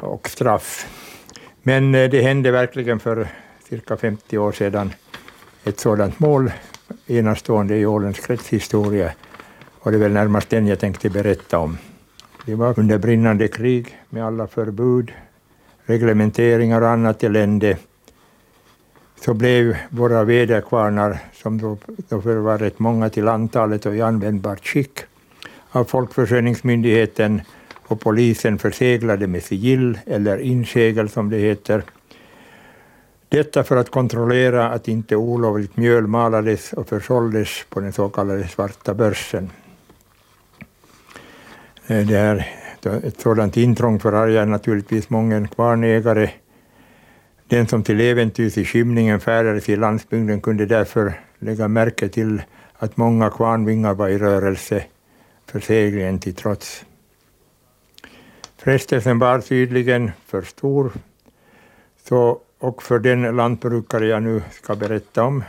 och 0.00 0.28
straff. 0.28 0.86
Men 1.62 1.94
eh, 1.94 2.10
det 2.10 2.22
hände 2.22 2.50
verkligen 2.50 3.00
för 3.00 3.28
cirka 3.68 3.96
50 3.96 4.38
år 4.38 4.52
sedan 4.52 4.92
ett 5.64 5.80
sådant 5.80 6.20
mål, 6.20 6.52
enastående 7.06 7.76
i 7.76 7.86
Ålens 7.86 8.18
kretshistoria, 8.18 9.12
och 9.78 9.90
det 9.90 9.96
är 9.96 10.00
väl 10.00 10.12
närmast 10.12 10.50
den 10.50 10.66
jag 10.66 10.78
tänkte 10.78 11.10
berätta 11.10 11.58
om. 11.58 11.78
Det 12.44 12.54
var 12.54 12.78
under 12.78 12.98
brinnande 12.98 13.48
krig 13.48 13.98
med 14.08 14.26
alla 14.26 14.46
förbud, 14.46 15.12
reglementeringar 15.84 16.82
och 16.82 16.88
annat 16.88 17.22
elände, 17.22 17.78
så 19.20 19.34
blev 19.34 19.76
våra 19.90 20.24
väderkvarnar, 20.24 21.18
som 21.32 21.60
då, 21.60 21.78
då 22.08 22.18
var 22.18 22.58
rätt 22.58 22.78
många 22.78 23.10
till 23.10 23.28
antalet 23.28 23.86
och 23.86 23.96
i 23.96 24.02
användbart 24.02 24.66
skick, 24.66 25.00
av 25.70 25.84
Folkförsörjningsmyndigheten 25.84 27.40
och 27.86 28.00
polisen 28.00 28.58
förseglade 28.58 29.26
med 29.26 29.42
sigill, 29.42 29.98
eller 30.06 30.38
insegel 30.38 31.08
som 31.08 31.30
det 31.30 31.38
heter. 31.38 31.82
Detta 33.28 33.64
för 33.64 33.76
att 33.76 33.90
kontrollera 33.90 34.68
att 34.68 34.88
inte 34.88 35.16
olovligt 35.16 35.76
mjöl 35.76 36.06
malades 36.06 36.72
och 36.72 36.88
försåldes 36.88 37.48
på 37.68 37.80
den 37.80 37.92
så 37.92 38.08
kallade 38.08 38.48
svarta 38.48 38.94
börsen. 38.94 39.50
Eh, 41.86 42.06
det 42.06 42.18
är 42.18 42.48
ett 42.82 43.20
sådant 43.20 43.56
intrång 43.56 44.00
förargar 44.00 44.46
naturligtvis 44.46 45.10
många 45.10 45.48
kvarnägare. 45.48 46.30
Den 47.48 47.66
som 47.66 47.82
till 47.82 48.00
äventyrs 48.00 48.58
i 48.58 48.64
skymningen 48.64 49.20
färdades 49.20 49.68
i 49.68 49.76
landsbygden 49.76 50.40
kunde 50.40 50.66
därför 50.66 51.20
lägga 51.38 51.68
märke 51.68 52.08
till 52.08 52.42
att 52.78 52.96
många 52.96 53.30
kvarnvingar 53.30 53.94
var 53.94 54.08
i 54.08 54.18
rörelse, 54.18 54.84
förseglingen 55.46 56.18
till 56.18 56.34
trots. 56.34 56.84
Frestelsen 58.56 59.18
var 59.18 59.40
tydligen 59.40 60.10
för 60.26 60.42
stor, 60.42 60.92
så, 62.08 62.40
och 62.66 62.82
för 62.82 62.98
den 62.98 63.36
lantbrukare 63.36 64.06
jag 64.06 64.22
nu 64.22 64.42
ska 64.50 64.74
berätta 64.74 65.24
om. 65.24 65.44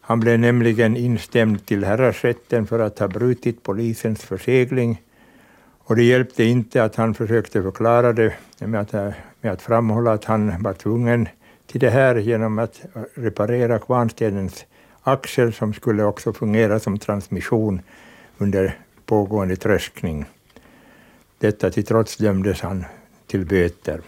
Han 0.00 0.20
blev 0.20 0.38
nämligen 0.38 0.96
instämd 0.96 1.66
till 1.66 1.84
häradsrätten 1.84 2.66
för 2.66 2.78
att 2.78 2.98
ha 2.98 3.08
brutit 3.08 3.62
polisens 3.62 4.22
försegling 4.22 5.02
och 5.78 5.96
det 5.96 6.02
hjälpte 6.04 6.44
inte 6.44 6.84
att 6.84 6.96
han 6.96 7.14
försökte 7.14 7.62
förklara 7.62 8.12
det 8.12 8.34
med 8.58 8.80
att, 8.80 8.92
med 9.40 9.52
att 9.52 9.62
framhålla 9.62 10.12
att 10.12 10.24
han 10.24 10.62
var 10.62 10.72
tvungen 10.72 11.28
till 11.66 11.80
det 11.80 11.90
här 11.90 12.16
genom 12.16 12.58
att 12.58 12.82
reparera 13.14 13.78
kvarnstenens 13.78 14.64
axel 15.02 15.52
som 15.52 15.74
skulle 15.74 16.04
också 16.04 16.32
fungera 16.32 16.80
som 16.80 16.98
transmission 16.98 17.80
under 18.38 18.78
pågående 19.06 19.56
tröskning. 19.56 20.24
Detta 21.38 21.70
till 21.70 21.84
trots 21.84 22.16
dömdes 22.16 22.60
han 22.60 22.84
till 23.26 23.46
böter. 23.46 24.00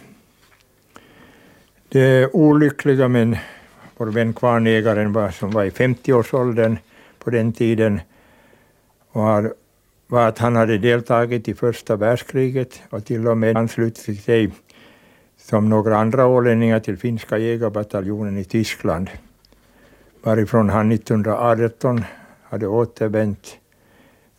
Det 1.89 2.29
olyckliga 2.33 3.07
med 3.07 3.39
vår 3.97 4.07
vän 4.07 4.33
kvarnägaren 4.33 5.13
var, 5.13 5.31
som 5.31 5.51
var 5.51 5.63
i 5.63 5.69
50-årsåldern 5.69 6.77
på 7.19 7.29
den 7.29 7.53
tiden 7.53 8.01
var 9.11 9.53
var 10.07 10.27
att 10.27 10.37
han 10.37 10.55
hade 10.55 10.77
deltagit 10.77 11.47
i 11.47 11.53
första 11.53 11.95
världskriget 11.95 12.81
och 12.89 13.05
till 13.05 13.27
och 13.27 13.37
med 13.37 13.57
anslutit 13.57 14.23
sig 14.23 14.51
som 15.37 15.69
några 15.69 15.97
andra 15.97 16.25
ålänningar 16.25 16.79
till 16.79 16.97
finska 16.97 17.37
jägarbataljonen 17.37 18.37
i 18.37 18.43
Tyskland, 18.43 19.09
varifrån 20.23 20.69
han 20.69 20.91
1918 20.91 22.03
hade 22.43 22.67
återvänt 22.67 23.57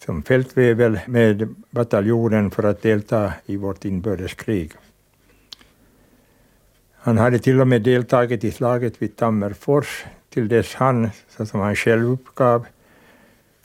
som 0.04 0.22
fältvävel 0.22 1.00
med 1.06 1.54
bataljonen 1.70 2.50
för 2.50 2.62
att 2.62 2.82
delta 2.82 3.32
i 3.46 3.56
vårt 3.56 3.84
inbördeskrig. 3.84 4.72
Han 7.00 7.18
hade 7.18 7.38
till 7.38 7.60
och 7.60 7.68
med 7.68 7.82
deltagit 7.82 8.44
i 8.44 8.50
slaget 8.50 9.02
vid 9.02 9.16
Tammerfors 9.16 10.04
till 10.30 10.48
dess 10.48 10.74
han, 10.74 11.10
som 11.28 11.60
han 11.60 11.76
själv 11.76 12.10
uppgav, 12.10 12.66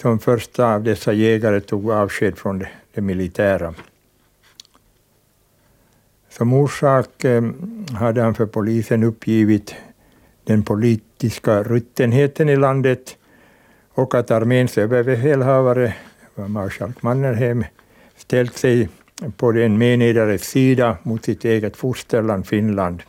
som 0.02 0.20
första 0.20 0.74
av 0.74 0.84
dessa 0.84 1.14
jägare 1.14 1.60
tog 1.60 1.92
avsked 1.92 2.38
från 2.38 2.60
det, 2.60 2.70
det 2.94 3.02
militära. 3.02 3.74
Som 6.30 6.54
orsak 6.54 7.24
eh, 7.24 7.44
hade 8.00 8.22
han 8.22 8.36
för 8.36 8.46
polisen 8.46 9.04
uppgivit 9.04 9.76
den 10.44 10.64
politiska 10.64 11.64
ruttenheten 11.64 12.50
i 12.50 12.56
landet 12.56 13.18
och 13.94 14.16
att 14.16 14.32
arméns 14.32 14.78
överbefälhavare, 14.78 15.94
eh, 16.36 16.48
marskalk 16.48 17.02
Mannerheim, 17.02 17.66
ställt 18.18 18.58
sig 18.58 18.90
på 19.38 19.52
den 19.52 19.78
menedares 19.78 20.44
sida 20.44 20.98
mot 21.04 21.26
sitt 21.26 21.46
eget 21.46 21.78
fosterland 21.78 22.48
Finland. 22.48 23.04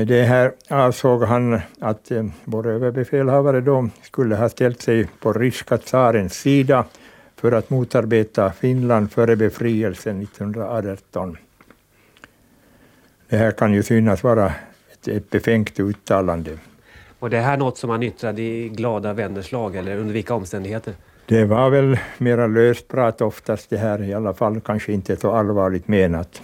Med 0.00 0.06
det 0.06 0.22
här 0.22 0.52
avsåg 0.68 1.22
han 1.22 1.60
att 1.80 2.10
eh, 2.10 2.24
vår 2.44 2.66
överbefälhavare 2.66 3.60
då 3.60 3.88
skulle 4.02 4.36
ha 4.36 4.48
ställt 4.48 4.82
sig 4.82 5.06
på 5.20 5.32
ryska 5.32 5.78
tsarens 5.78 6.34
sida 6.34 6.84
för 7.36 7.52
att 7.52 7.70
motarbeta 7.70 8.52
Finland 8.52 9.12
före 9.12 9.36
befrielsen 9.36 10.22
1918. 10.22 11.36
Det 13.28 13.36
här 13.36 13.50
kan 13.50 13.72
ju 13.72 13.82
synas 13.82 14.22
vara 14.22 14.46
ett, 14.92 15.08
ett 15.08 15.30
befängt 15.30 15.80
uttalande. 15.80 16.58
Och 17.18 17.30
det 17.30 17.40
här 17.40 17.56
något 17.56 17.78
som 17.78 17.90
han 17.90 18.02
yttrade 18.02 18.42
i 18.42 18.68
glada 18.68 19.12
vänners 19.12 19.52
lag 19.52 19.76
eller 19.76 19.96
under 19.96 20.14
vilka 20.14 20.34
omständigheter? 20.34 20.94
Det 21.26 21.44
var 21.44 21.70
väl 21.70 21.98
mera 22.18 22.46
löst 22.46 22.88
prat 22.88 23.20
oftast 23.20 23.70
det 23.70 23.78
här, 23.78 24.02
i 24.02 24.14
alla 24.14 24.34
fall 24.34 24.60
kanske 24.60 24.92
inte 24.92 25.16
så 25.16 25.32
allvarligt 25.32 25.88
menat. 25.88 26.42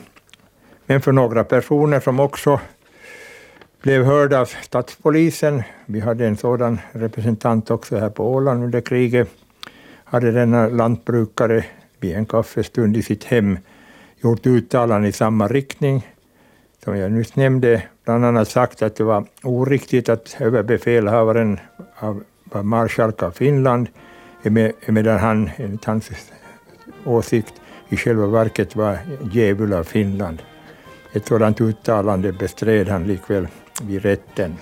Men 0.87 1.01
för 1.01 1.13
några 1.13 1.45
personer 1.45 2.01
som 2.01 2.21
också 2.21 2.61
blev 3.87 4.05
hörd 4.05 4.33
av 4.33 4.47
statspolisen. 4.63 5.63
Vi 5.87 6.01
hade 6.01 6.27
en 6.27 6.37
sådan 6.37 6.79
representant 6.93 7.71
också 7.71 7.99
här 7.99 8.11
på 8.11 8.35
Åland 8.35 8.65
under 8.65 8.81
kriget. 8.81 9.29
Hade 10.05 10.33
denna 10.33 10.69
lantbrukare 10.69 11.65
vid 12.01 12.17
en 12.17 12.27
kaffestund 12.27 12.97
i 12.97 13.03
sitt 13.03 13.25
hem 13.25 13.59
gjort 14.23 14.47
uttalanden 14.47 15.11
i 15.11 15.13
samma 15.13 15.49
riktning 15.49 16.07
som 16.85 16.97
jag 16.97 17.13
nyss 17.13 17.37
nämnde, 17.37 17.83
bland 18.05 18.25
annat 18.25 18.49
sagt 18.49 18.83
att 18.83 18.97
det 18.97 19.05
var 19.05 19.25
oriktigt 19.43 20.09
att 20.09 20.37
överbefälhavaren 20.41 21.61
var 22.45 22.63
marskalk 22.63 23.23
av 23.23 23.31
Finland, 23.31 23.89
medan 24.87 25.19
han 25.19 25.51
enligt 25.57 25.85
hans 25.85 26.11
åsikt 27.05 27.55
i 27.89 27.97
själva 27.97 28.27
verket 28.27 28.77
var 28.77 28.99
djävul 29.33 29.73
av 29.73 29.85
Finland. 29.85 30.43
Ett 31.13 31.27
sådant 31.27 31.61
uttalande 31.61 32.33
bestred 32.33 32.89
han 32.89 33.07
likväl 33.07 33.49
vid 33.83 34.03
rätten. 34.03 34.57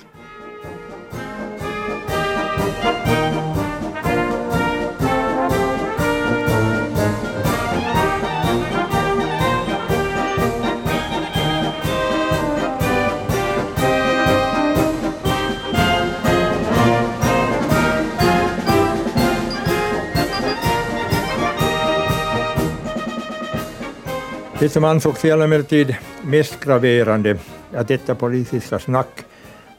Det 24.64 24.68
som 24.68 24.84
ansågs 24.84 25.24
emellertid 25.24 25.96
mest 26.22 26.60
graverande 26.60 27.38
att 27.74 27.88
detta 27.88 28.14
politiska 28.14 28.78
snack 28.78 29.24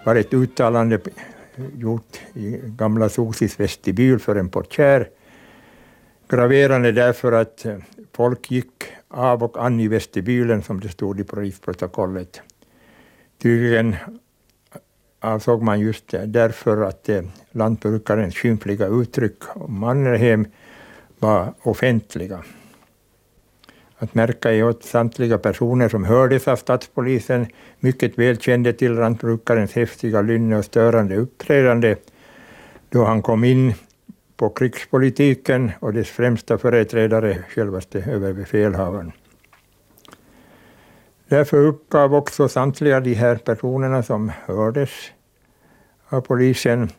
var 0.05 0.15
ett 0.15 0.33
uttalande 0.33 0.99
gjort 1.77 2.19
i 2.33 2.59
gamla 2.63 3.09
Sosis 3.09 3.59
vestibul 3.59 4.19
för 4.19 4.35
en 4.35 4.49
portier. 4.49 5.09
Graverande 6.27 6.91
därför 6.91 7.31
att 7.31 7.65
eh, 7.65 7.77
folk 8.13 8.51
gick 8.51 8.83
av 9.07 9.43
och 9.43 9.65
an 9.65 9.79
i 9.79 9.87
vestibulen 9.87 10.63
som 10.63 10.79
det 10.79 10.89
stod 10.89 11.19
i 11.19 11.23
polisprotokollet. 11.23 12.41
Tydligen 13.41 13.93
eh, 13.93 13.99
avsåg 15.19 15.61
man 15.61 15.79
just 15.79 16.13
därför 16.25 16.81
att 16.81 17.09
eh, 17.09 17.21
lantbrukarens 17.51 18.35
skymfliga 18.35 18.87
uttryck 18.87 19.55
om 19.55 19.79
Mannerheim 19.79 20.47
var 21.19 21.53
offentliga. 21.61 22.43
Att 23.97 24.15
märka 24.15 24.53
är 24.53 24.69
att 24.69 24.83
samtliga 24.83 25.37
personer 25.37 25.89
som 25.89 26.03
hördes 26.03 26.47
av 26.47 26.55
stadspolisen 26.55 27.47
mycket 27.79 28.19
väl 28.19 28.37
kände 28.37 28.73
till 28.73 28.93
lantbrukarens 28.93 29.73
häftiga 29.73 30.21
lynne 30.21 30.57
och 30.57 30.65
störande 30.65 31.15
uppträdande 31.15 31.95
då 32.89 33.03
han 33.03 33.21
kom 33.21 33.43
in 33.43 33.73
på 34.37 34.49
krigspolitiken 34.49 35.71
och 35.79 35.93
dess 35.93 36.09
främsta 36.09 36.57
företrädare, 36.57 37.43
självaste 37.49 37.99
överbefälhavaren. 37.99 39.11
Därför 41.27 41.57
uppgav 41.57 42.15
också 42.15 42.47
samtliga 42.47 42.99
de 42.99 43.13
här 43.13 43.35
personerna 43.35 44.03
som 44.03 44.31
hördes 44.45 44.89
av 46.09 46.21
polisen 46.21 46.89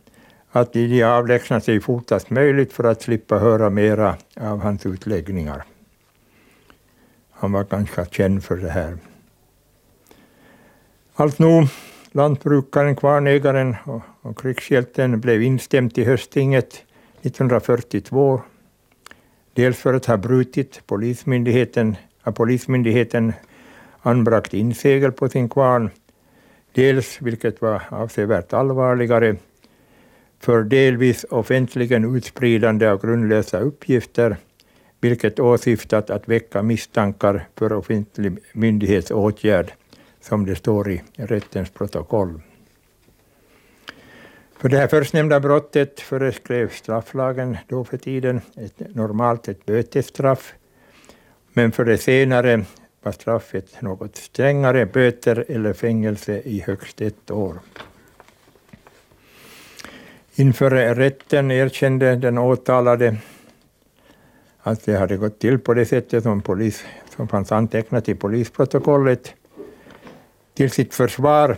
att 0.53 0.73
de 0.73 1.03
avlägsnade 1.03 1.65
sig 1.65 1.81
fortast 1.81 2.31
möjligt 2.31 2.73
för 2.73 2.85
att 2.85 3.03
slippa 3.03 3.39
höra 3.39 3.71
mera 3.71 4.17
av 4.41 4.61
hans 4.61 4.87
utläggningar. 4.87 5.65
Han 7.39 7.53
var 7.53 7.65
ganska 7.65 8.05
känd 8.05 8.45
för 8.45 8.57
det 8.57 8.71
här. 8.71 8.99
Allt 11.15 11.39
nog, 11.39 11.69
lantbrukaren, 12.13 12.97
kvarnägaren 12.97 13.77
och, 13.85 14.03
och 14.21 14.39
krigshjälten 14.39 15.21
blev 15.21 15.43
instämd 15.43 15.99
i 15.99 16.05
höstinget 16.05 16.85
1942. 17.23 18.41
Dels 19.53 19.79
för 19.79 19.95
att 19.95 20.07
ha 20.07 20.17
brutit 20.17 20.83
polismyndigheten, 20.87 21.97
av 22.23 22.33
polismyndigheten 22.33 23.33
anbragt 24.01 24.55
insegel 24.55 25.13
på 25.13 25.29
sin 25.29 25.49
kvarn. 25.49 25.91
Dels, 26.73 27.23
vilket 27.23 27.61
var 27.61 27.83
avsevärt 27.89 28.53
allvarligare, 28.53 29.37
för 30.41 30.63
delvis 30.63 31.25
offentligen 31.25 32.17
utspridande 32.17 32.87
av 32.87 33.01
grundlösa 33.01 33.59
uppgifter, 33.59 34.37
vilket 35.09 35.41
åsyftat 35.41 36.11
att 36.11 36.29
väcka 36.29 36.63
misstankar 36.63 37.45
för 37.55 37.73
offentlig 37.73 38.39
myndighetsåtgärd, 38.53 39.73
som 40.21 40.47
det 40.47 40.57
står 40.57 40.91
i 40.91 41.03
rättens 41.17 41.71
protokoll. 41.71 42.41
För 44.59 44.69
det 44.69 44.79
här 44.79 44.87
förstnämnda 44.87 45.41
brottet 45.41 46.01
föreskrev 46.01 46.71
strafflagen 46.71 47.57
då 47.69 47.85
för 47.85 47.97
tiden 47.97 48.41
ett 48.57 48.95
normalt 48.95 49.49
ett 49.49 49.67
bötesstraff, 49.67 50.55
men 51.53 51.73
för 51.73 51.85
det 51.85 51.99
senare 51.99 52.65
var 53.03 53.13
straffet 53.13 53.83
något 53.83 54.17
strängare, 54.17 54.87
böter 54.87 55.45
eller 55.49 55.73
fängelse 55.73 56.43
i 56.45 56.61
högst 56.61 57.01
ett 57.01 57.31
år. 57.31 57.59
Inför 60.35 60.71
rätten 60.71 61.51
erkände 61.51 62.17
den 62.17 62.39
åtalade 62.39 63.17
att 64.67 64.85
det 64.85 64.97
hade 64.97 65.17
gått 65.17 65.39
till 65.39 65.59
på 65.59 65.75
det 65.75 65.87
sättet 65.87 66.23
som, 66.23 66.43
polis, 66.43 66.85
som 67.17 67.29
fanns 67.29 67.53
antecknat 67.53 68.09
i 68.09 68.15
polisprotokollet. 68.15 69.35
Till 70.55 70.71
sitt 70.71 70.95
försvar, 70.95 71.57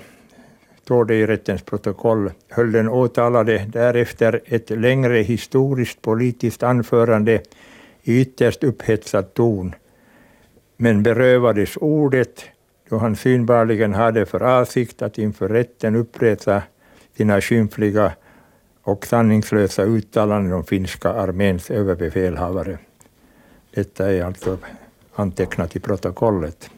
står 0.83 1.05
det 1.05 1.15
i 1.15 1.27
rättens 1.27 1.63
protokoll, 1.63 2.31
höll 2.49 2.73
den 2.73 2.89
åtalade 2.89 3.67
därefter 3.69 4.41
ett 4.45 4.71
längre 4.71 5.19
historiskt 5.19 6.03
politiskt 6.03 6.63
anförande 6.63 7.43
i 8.03 8.21
ytterst 8.21 8.65
upphetsad 8.65 9.35
ton, 9.35 9.75
men 10.77 11.03
berövades 11.03 11.77
ordet 11.77 12.45
då 12.89 12.99
han 12.99 13.17
synbarligen 13.17 13.95
hade 13.95 14.27
för 14.27 14.43
avsikt 14.43 15.03
att 15.03 15.19
inför 15.19 15.49
rätten 15.49 15.97
upprepa 15.97 16.63
sina 17.17 17.41
skymfliga 17.41 18.13
och 18.83 19.07
sanningslösa 19.07 19.83
uttalanden 19.83 20.53
om 20.53 20.65
finska 20.65 21.09
arméns 21.09 21.71
överbefälhavare. 21.71 22.79
Detta 23.71 24.13
är 24.13 24.25
alltså 24.25 24.59
antecknat 25.15 25.77
i 25.77 25.81
protokollet. 25.81 26.71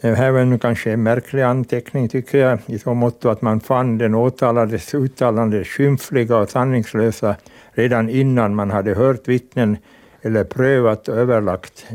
Det 0.00 0.14
här 0.14 0.30
var 0.30 0.58
kanske 0.58 0.92
en 0.92 1.02
märklig 1.02 1.42
anteckning 1.42 2.08
tycker 2.08 2.38
jag, 2.38 2.58
i 2.66 2.78
så 2.78 2.94
mått 2.94 3.24
att 3.24 3.42
man 3.42 3.60
fann 3.60 3.98
den 3.98 4.14
åtalades 4.14 4.94
uttalanden 4.94 5.64
skymfliga 5.64 6.36
och 6.36 6.50
sanningslösa 6.50 7.36
redan 7.72 8.08
innan 8.08 8.54
man 8.54 8.70
hade 8.70 8.94
hört 8.94 9.28
vittnen 9.28 9.76
eller 10.22 10.44
prövat 10.44 11.08
och 11.08 11.16
överlagt 11.16 11.86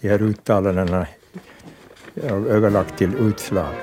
de 0.00 0.08
här 0.08 0.22
uttalandena, 0.22 1.06
överlagt 2.48 2.98
till 2.98 3.14
utslag. 3.14 3.74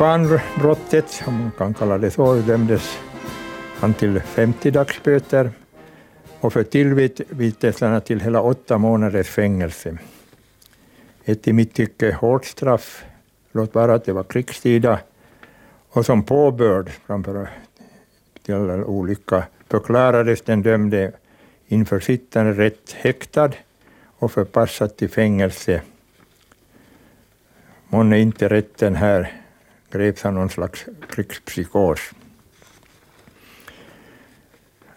För 0.00 0.04
kvarnbrottet, 0.04 1.22
om 1.26 1.38
man 1.38 1.50
kan 1.58 1.74
kalla 1.74 1.98
det 1.98 2.10
så, 2.10 2.34
dömdes 2.34 2.98
han 3.80 3.94
till 3.94 4.20
50 4.20 4.70
dagsböter 4.70 5.50
och 6.40 6.52
för 6.52 6.62
tillvitelserna 6.62 8.00
till 8.00 8.20
hela 8.20 8.42
åtta 8.42 8.78
månaders 8.78 9.28
fängelse. 9.28 9.98
Ett 11.24 11.48
i 11.48 11.52
mitt 11.52 11.74
tycke 11.74 12.12
hårt 12.12 12.44
straff, 12.44 13.04
låt 13.52 13.74
vara 13.74 13.94
att 13.94 14.04
det 14.04 14.12
var 14.12 14.24
krigstida, 14.24 15.00
och 15.90 16.06
som 16.06 16.22
påbörd 16.22 16.90
framför 17.06 17.48
till 18.42 18.54
olycka 18.54 19.44
förklarades 19.68 20.42
den 20.42 20.62
dömde 20.62 21.12
inför 21.68 22.00
sittande 22.00 22.52
rätt 22.52 22.92
häktad 22.92 23.50
och 24.18 24.32
förpassad 24.32 24.96
till 24.96 25.10
fängelse. 25.10 25.82
Månne 27.88 28.18
inte 28.18 28.48
rätten 28.48 28.94
här 28.94 29.39
greps 29.90 30.22
han 30.22 30.34
någon 30.34 30.50
slags 30.50 30.86
krigspsykos. 31.08 32.00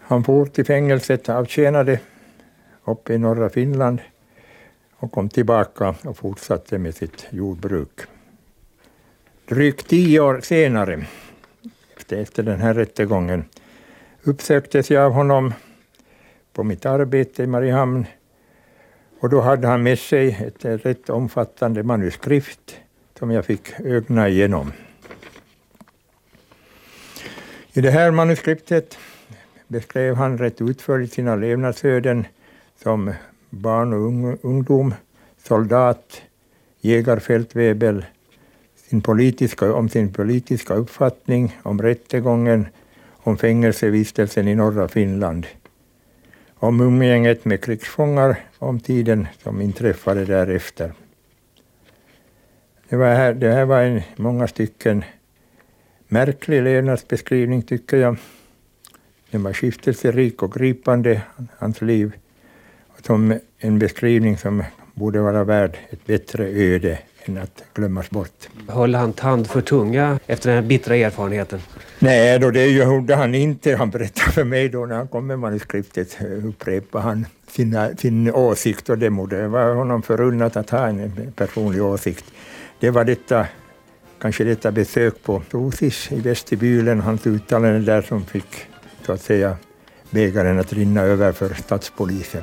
Han 0.00 0.24
for 0.24 0.46
till 0.46 0.64
fängelset, 0.64 1.28
avtjänade 1.28 2.00
uppe 2.84 3.14
i 3.14 3.18
norra 3.18 3.50
Finland 3.50 4.00
och 4.96 5.12
kom 5.12 5.28
tillbaka 5.28 5.94
och 6.04 6.16
fortsatte 6.16 6.78
med 6.78 6.94
sitt 6.94 7.26
jordbruk. 7.30 8.00
Drygt 9.48 9.88
tio 9.88 10.20
år 10.20 10.40
senare, 10.40 11.06
efter 12.08 12.42
den 12.42 12.60
här 12.60 12.74
rättegången, 12.74 13.44
uppsöktes 14.22 14.90
jag 14.90 15.04
av 15.04 15.12
honom 15.12 15.54
på 16.52 16.64
mitt 16.64 16.86
arbete 16.86 17.42
i 17.42 17.46
Mariehamn 17.46 18.06
och 19.20 19.30
då 19.30 19.40
hade 19.40 19.68
han 19.68 19.82
med 19.82 19.98
sig 19.98 20.38
ett 20.46 20.64
rätt 20.86 21.10
omfattande 21.10 21.82
manuskript 21.82 22.80
som 23.18 23.30
jag 23.30 23.44
fick 23.44 23.80
ögna 23.80 24.28
igenom. 24.28 24.72
I 27.76 27.80
det 27.80 27.90
här 27.90 28.10
manuskriptet 28.10 28.98
beskrev 29.68 30.14
han 30.14 30.38
rätt 30.38 30.60
utförligt 30.60 31.12
sina 31.12 31.36
levnadsöden 31.36 32.26
som 32.82 33.12
barn 33.50 33.92
och 33.92 34.38
ungdom, 34.44 34.94
soldat, 35.42 36.22
jägarfältväbel, 36.80 38.04
sin 38.76 39.00
politiska, 39.00 39.74
om 39.74 39.88
sin 39.88 40.12
politiska 40.12 40.74
uppfattning, 40.74 41.58
om 41.62 41.82
rättegången, 41.82 42.66
om 43.12 43.36
fängelsevistelsen 43.36 44.48
i 44.48 44.54
norra 44.54 44.88
Finland, 44.88 45.46
om 46.54 46.80
umgänget 46.80 47.44
med 47.44 47.64
krigsfångar, 47.64 48.36
om 48.58 48.80
tiden 48.80 49.26
som 49.42 49.60
inträffade 49.60 50.24
därefter. 50.24 50.92
Det, 52.88 52.96
var 52.96 53.14
här, 53.14 53.34
det 53.34 53.52
här 53.52 53.64
var 53.64 53.82
en, 53.82 54.02
många 54.16 54.46
stycken 54.46 55.04
märklig 56.08 56.62
levnadsbeskrivning 56.62 57.62
tycker 57.62 57.96
jag. 57.96 58.16
Den 59.30 59.42
var 59.42 59.52
skiftelserik 59.52 60.42
och 60.42 60.52
gripande, 60.52 61.22
hans 61.58 61.80
liv. 61.80 62.12
Som 63.06 63.38
en 63.58 63.78
beskrivning 63.78 64.36
som 64.36 64.62
borde 64.94 65.20
vara 65.20 65.44
värd 65.44 65.76
ett 65.90 66.06
bättre 66.06 66.44
öde 66.44 66.98
än 67.24 67.38
att 67.38 67.64
glömmas 67.74 68.10
bort. 68.10 68.48
Höll 68.68 68.94
han 68.94 69.12
tand 69.12 69.46
för 69.46 69.60
tunga 69.60 70.18
efter 70.26 70.50
den 70.50 70.62
här 70.62 70.68
bittra 70.68 70.96
erfarenheten? 70.96 71.60
Nej, 71.98 72.38
då 72.38 72.50
det 72.50 72.66
gjorde 72.66 73.14
han 73.14 73.34
inte. 73.34 73.76
Han 73.76 73.90
berättade 73.90 74.32
för 74.32 74.44
mig 74.44 74.68
då 74.68 74.86
när 74.86 74.96
han 74.96 75.08
kom 75.08 75.26
med 75.26 75.38
manuskriptet 75.38 76.18
upprepade 76.44 77.04
han 77.04 77.26
sina, 77.48 77.96
sin 77.96 78.30
åsikt 78.30 78.88
och 78.88 78.98
det 78.98 79.10
vara 79.10 79.74
honom 79.74 80.02
förunnat 80.02 80.56
att 80.56 80.70
ha 80.70 80.88
en 80.88 81.32
personlig 81.36 81.82
åsikt. 81.82 82.24
Det 82.80 82.90
var 82.90 83.04
detta 83.04 83.46
kanske 84.24 84.44
detta 84.44 84.72
besök 84.72 85.22
på 85.22 85.42
Rosis 85.50 86.12
i 86.12 86.20
vestibylen, 86.20 87.00
hans 87.00 87.26
uttalande 87.26 87.78
där 87.78 88.02
som 88.02 88.24
fick 88.24 88.66
så 89.06 89.12
att 89.12 89.20
säga 89.20 89.56
bägaren 90.10 90.58
att 90.58 90.72
rinna 90.72 91.00
över 91.00 91.32
för 91.32 91.54
stadspolisen. 91.54 92.42